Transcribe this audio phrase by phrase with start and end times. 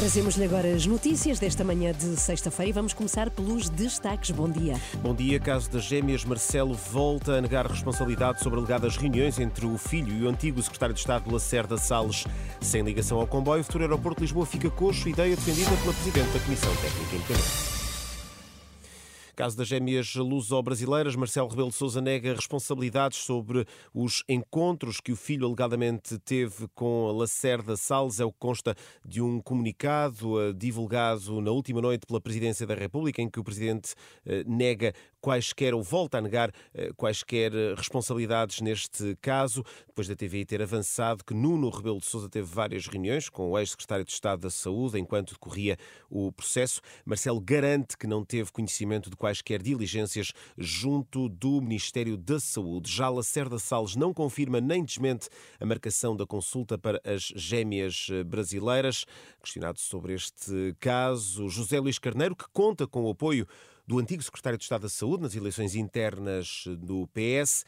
[0.00, 4.30] Trazemos-lhe agora as notícias desta manhã de sexta-feira e vamos começar pelos destaques.
[4.30, 4.80] Bom dia.
[5.02, 5.38] Bom dia.
[5.38, 10.24] Caso das gêmeas, Marcelo volta a negar responsabilidade sobre alegadas reuniões entre o filho e
[10.24, 12.24] o antigo secretário de Estado Lacerda Salles.
[12.62, 16.30] Sem ligação ao comboio, o futuro aeroporto de Lisboa fica coxo, ideia defendida pela Presidente
[16.30, 17.79] da Comissão Técnica Independente.
[19.40, 25.16] Caso das gêmeas luso-brasileiras, Marcelo Rebelo de Sousa nega responsabilidades sobre os encontros que o
[25.16, 28.20] filho alegadamente teve com Lacerda Salles.
[28.20, 32.74] É o que consta de um comunicado eh, divulgado na última noite pela Presidência da
[32.74, 33.94] República, em que o Presidente
[34.26, 40.44] eh, nega quaisquer ou volta a negar eh, quaisquer responsabilidades neste caso, depois da TVI
[40.44, 44.40] ter avançado que Nuno Rebelo de Sousa teve várias reuniões com o ex-secretário de Estado
[44.40, 45.78] da Saúde enquanto decorria
[46.10, 46.80] o processo.
[47.04, 52.90] Marcelo garante que não teve conhecimento de quais quaisquer diligências junto do Ministério da Saúde.
[52.90, 55.28] Já Lacerda Salles não confirma nem desmente
[55.60, 59.04] a marcação da consulta para as gêmeas brasileiras.
[59.40, 63.46] Questionado sobre este caso, José Luís Carneiro, que conta com o apoio
[63.86, 67.64] do antigo secretário de Estado da Saúde nas eleições internas do PS,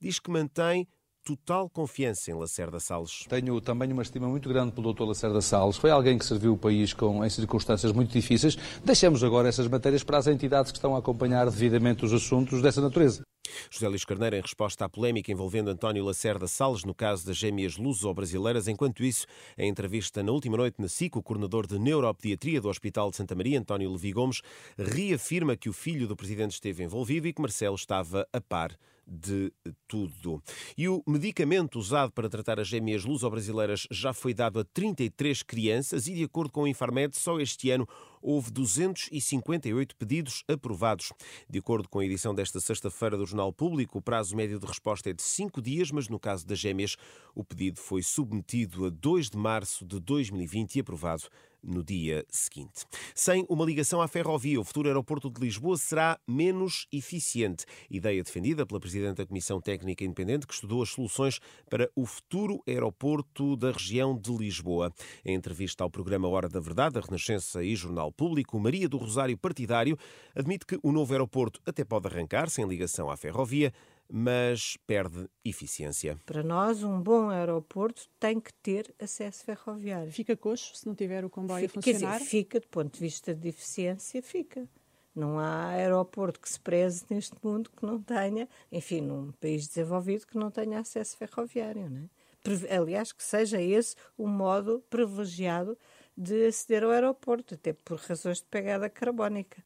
[0.00, 0.88] diz que mantém
[1.24, 3.24] total confiança em Lacerda Salles.
[3.28, 5.04] Tenho também uma estima muito grande pelo Dr.
[5.04, 5.76] Lacerda Salles.
[5.76, 8.56] Foi alguém que serviu o país com, em circunstâncias muito difíceis.
[8.84, 12.80] Deixemos agora essas matérias para as entidades que estão a acompanhar devidamente os assuntos dessa
[12.80, 13.22] natureza.
[13.70, 17.76] José Luís Carneiro, em resposta à polémica envolvendo António Lacerda Salles no caso das gêmeas
[17.76, 18.68] luso-brasileiras.
[18.68, 19.26] Enquanto isso,
[19.58, 23.34] em entrevista na última noite na SIC, o coordenador de neuropediatria do Hospital de Santa
[23.34, 24.40] Maria, António Levi Gomes,
[24.78, 28.76] reafirma que o filho do presidente esteve envolvido e que Marcelo estava a par
[29.12, 29.52] de
[29.86, 30.42] tudo.
[30.76, 36.06] E o medicamento usado para tratar as gêmeas luso-brasileiras já foi dado a 33 crianças
[36.06, 37.86] e, de acordo com o Infarmed, só este ano
[38.22, 41.12] houve 258 pedidos aprovados.
[41.50, 45.10] De acordo com a edição desta sexta-feira do Jornal Público, o prazo médio de resposta
[45.10, 46.96] é de cinco dias, mas no caso das gêmeas,
[47.34, 51.24] o pedido foi submetido a 2 de março de 2020 e aprovado
[51.62, 52.84] no dia seguinte.
[53.14, 57.64] Sem uma ligação à ferrovia, o futuro aeroporto de Lisboa será menos eficiente.
[57.90, 61.38] Ideia defendida pela Presidente da Comissão Técnica Independente, que estudou as soluções
[61.70, 64.92] para o futuro aeroporto da região de Lisboa.
[65.24, 69.36] Em entrevista ao programa Hora da Verdade, da Renascença e Jornal Público, Maria do Rosário
[69.36, 69.98] Partidário
[70.34, 73.72] admite que o novo aeroporto até pode arrancar sem ligação à ferrovia,
[74.10, 76.18] mas perde eficiência.
[76.26, 80.12] Para nós, um bom aeroporto tem que ter acesso ferroviário.
[80.12, 82.12] Fica coxo se não tiver o comboio fica, a funcionar?
[82.12, 84.68] Quer dizer, fica, do ponto de vista de eficiência, fica.
[85.14, 90.26] Não há aeroporto que se preze neste mundo que não tenha, enfim, num país desenvolvido,
[90.26, 91.88] que não tenha acesso ferroviário.
[91.88, 92.74] Não é?
[92.74, 95.78] Aliás, que seja esse o modo privilegiado
[96.16, 99.62] de aceder ao aeroporto, até por razões de pegada carbónica.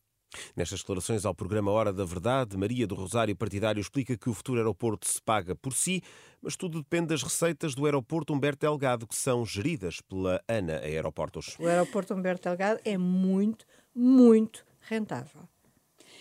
[0.55, 4.59] Nestas declarações ao programa Hora da Verdade, Maria do Rosário Partidário explica que o futuro
[4.59, 6.03] aeroporto se paga por si,
[6.41, 11.57] mas tudo depende das receitas do aeroporto Humberto Delgado, que são geridas pela ANA Aeroportos.
[11.59, 15.49] O aeroporto Humberto Delgado é muito, muito rentável.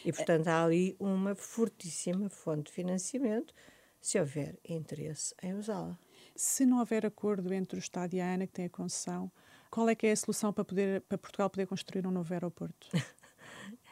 [0.04, 3.54] E, portanto, há ali uma fortíssima fonte de financiamento,
[4.00, 5.98] se houver interesse em usá-la.
[6.36, 9.32] Se não houver acordo entre o Estado e a ANA, que tem a concessão,
[9.72, 12.88] qual é que é a solução para, poder, para Portugal poder construir um novo aeroporto?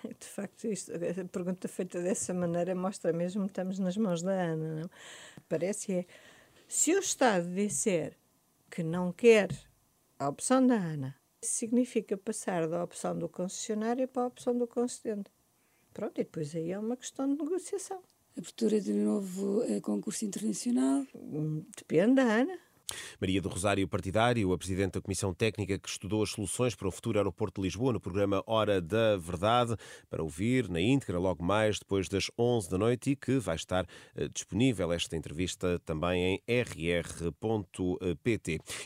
[0.19, 4.31] De facto, isto, a pergunta feita dessa maneira mostra mesmo que estamos nas mãos da
[4.31, 4.81] Ana.
[4.81, 4.90] Não?
[5.47, 6.06] Parece é,
[6.68, 8.18] se o Estado disser
[8.69, 9.50] que não quer
[10.19, 15.30] a opção da Ana, significa passar da opção do concessionário para a opção do concedente.
[15.94, 18.02] Pronto, e depois aí é uma questão de negociação.
[18.36, 21.06] Abertura de novo eh, concurso internacional?
[21.13, 22.58] Hum, depende da Ana.
[23.19, 26.92] Maria do Rosário Partidário, a Presidente da Comissão Técnica que estudou as soluções para o
[26.92, 29.75] futuro aeroporto de Lisboa no programa Hora da Verdade,
[30.10, 33.86] para ouvir na íntegra logo mais depois das 11 da noite e que vai estar
[34.16, 37.34] eh, disponível esta entrevista também em rr.pt.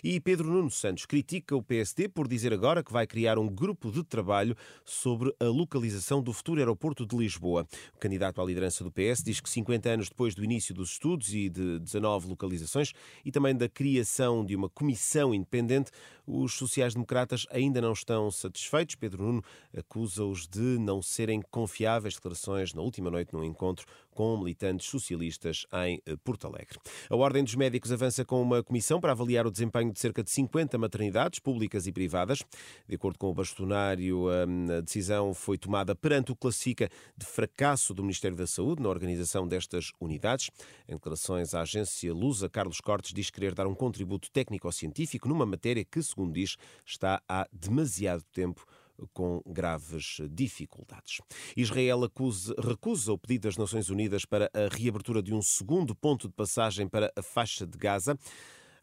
[0.04, 3.92] E Pedro Nuno Santos critica o PSD por dizer agora que vai criar um grupo
[3.92, 4.56] de trabalho
[4.86, 7.68] sobre a localização do futuro aeroporto de Lisboa.
[7.96, 11.34] O candidato à liderança do PS diz que 50 anos depois do início dos estudos
[11.34, 12.94] e de 19 localizações
[13.26, 15.92] e também da criação criação de uma comissão independente,
[16.28, 18.96] os sociais-democratas ainda não estão satisfeitos.
[18.96, 19.44] Pedro Nuno
[19.76, 22.16] acusa-os de não serem confiáveis.
[22.16, 26.80] Declarações na última noite num encontro com militantes socialistas em eh, Porto Alegre.
[27.10, 30.30] A Ordem dos Médicos avança com uma comissão para avaliar o desempenho de cerca de
[30.32, 32.40] 50 maternidades públicas e privadas.
[32.88, 37.94] De acordo com o bastonário, hum, a decisão foi tomada perante o classifica de fracasso
[37.94, 40.50] do Ministério da Saúde na organização destas unidades.
[40.90, 45.86] Em declarações à agência Lusa, Carlos Cortes diz querer dar um contributo técnico-científico numa matéria
[45.86, 48.66] que, segundo diz, está há demasiado tempo
[49.14, 51.22] com graves dificuldades.
[51.56, 56.28] Israel acusa, recusa o pedido das Nações Unidas para a reabertura de um segundo ponto
[56.28, 58.18] de passagem para a faixa de Gaza.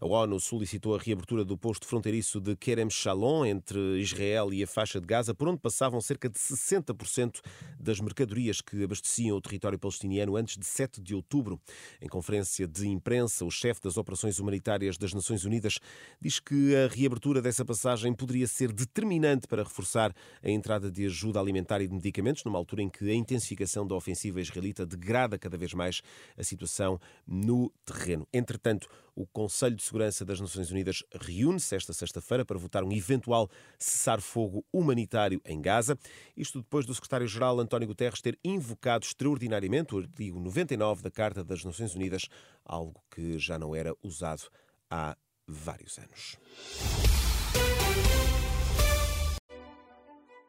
[0.04, 4.66] A ONU solicitou a reabertura do posto fronteiriço de Kerem Shalom entre Israel e a
[4.66, 7.40] faixa de Gaza, por onde passavam cerca de 60%
[7.80, 11.58] das mercadorias que abasteciam o território palestiniano antes de 7 de outubro.
[12.02, 15.78] Em conferência de imprensa, o chefe das operações humanitárias das Nações Unidas
[16.20, 21.40] diz que a reabertura dessa passagem poderia ser determinante para reforçar a entrada de ajuda
[21.40, 25.56] alimentar e de medicamentos, numa altura em que a intensificação da ofensiva israelita degrada cada
[25.56, 26.02] vez mais
[26.36, 28.28] a situação no terreno.
[28.34, 33.48] Entretanto, o Conselho de Segurança das Nações Unidas reúne-se esta sexta-feira para votar um eventual
[33.78, 35.98] cessar-fogo humanitário em Gaza.
[36.36, 41.64] Isto depois do secretário-geral António Guterres ter invocado extraordinariamente o artigo 99 da Carta das
[41.64, 42.28] Nações Unidas,
[42.64, 44.42] algo que já não era usado
[44.90, 45.16] há
[45.46, 46.38] vários anos.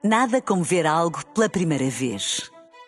[0.04, 2.52] Nada como ver algo pela primeira vez.